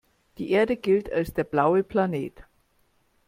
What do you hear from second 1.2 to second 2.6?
der „blaue Planet“.